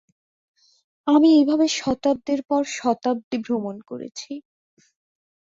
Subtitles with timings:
[1.07, 4.31] আমি এভাবে শতাব্দীর পর শতাব্দী ভ্রমণ করেছি।